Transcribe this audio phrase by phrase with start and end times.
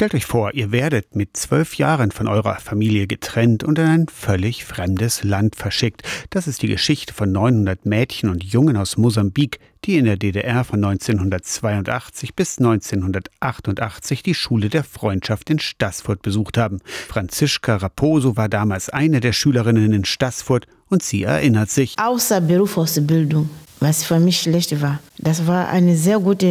[0.00, 4.06] Stellt euch vor, ihr werdet mit zwölf Jahren von eurer Familie getrennt und in ein
[4.06, 6.02] völlig fremdes Land verschickt.
[6.30, 10.62] Das ist die Geschichte von 900 Mädchen und Jungen aus Mosambik, die in der DDR
[10.62, 16.78] von 1982 bis 1988 die Schule der Freundschaft in Stassfurt besucht haben.
[17.08, 21.96] Franziska Raposo war damals eine der Schülerinnen in Stassfurt und sie erinnert sich.
[21.98, 25.00] Außer Berufsausbildung was für mich schlecht war.
[25.18, 26.46] Das war eine sehr gute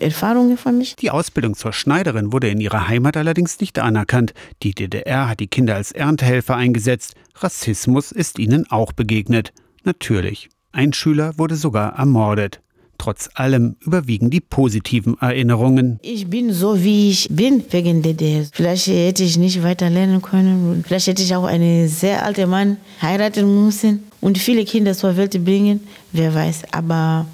[0.00, 0.96] Erfahrung für mich.
[0.96, 4.34] Die Ausbildung zur Schneiderin wurde in ihrer Heimat allerdings nicht anerkannt.
[4.62, 7.14] Die DDR hat die Kinder als Erntehelfer eingesetzt.
[7.36, 9.52] Rassismus ist ihnen auch begegnet.
[9.84, 10.48] Natürlich.
[10.72, 12.60] Ein Schüler wurde sogar ermordet.
[12.98, 15.98] Trotz allem überwiegen die positiven Erinnerungen.
[16.02, 18.46] Ich bin so, wie ich bin, wegen DDR.
[18.52, 20.84] Vielleicht hätte ich nicht weiter lernen können.
[20.86, 25.44] Vielleicht hätte ich auch einen sehr alten Mann heiraten müssen und viele Kinder zur Welt
[25.44, 25.86] bringen.
[26.12, 26.62] Wer weiß.
[26.72, 27.26] Aber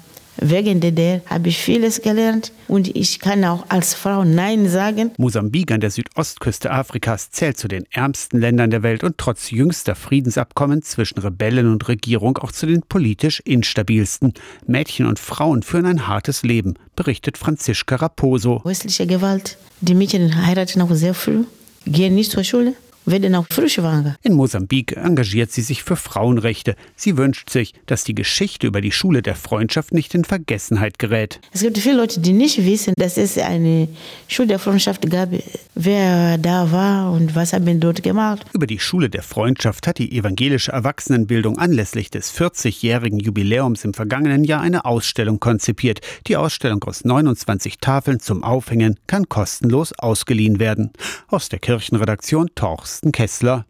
[0.43, 5.11] Wegen DDR habe ich vieles gelernt und ich kann auch als Frau Nein sagen.
[5.17, 9.93] Mosambik an der Südostküste Afrikas zählt zu den ärmsten Ländern der Welt und trotz jüngster
[9.93, 14.33] Friedensabkommen zwischen Rebellen und Regierung auch zu den politisch instabilsten.
[14.65, 18.63] Mädchen und Frauen führen ein hartes Leben, berichtet Franziska Raposo.
[18.63, 19.57] Häusliche Gewalt.
[19.81, 21.43] Die Mädchen heiraten auch sehr früh,
[21.85, 22.73] gehen nicht zur Schule
[23.05, 24.15] werden auch frischwanger.
[24.21, 26.75] In Mosambik engagiert sie sich für Frauenrechte.
[26.95, 31.39] Sie wünscht sich, dass die Geschichte über die Schule der Freundschaft nicht in Vergessenheit gerät.
[31.51, 33.87] Es gibt viele Leute, die nicht wissen, dass es eine
[34.27, 35.29] Schule der Freundschaft gab,
[35.75, 38.45] wer da war und was haben dort gemacht.
[38.53, 44.43] Über die Schule der Freundschaft hat die evangelische Erwachsenenbildung anlässlich des 40-jährigen Jubiläums im vergangenen
[44.43, 46.01] Jahr eine Ausstellung konzipiert.
[46.27, 50.91] Die Ausstellung aus 29 Tafeln zum Aufhängen kann kostenlos ausgeliehen werden.
[51.27, 53.59] Aus der Kirchenredaktion Torchs Thorsten Kessler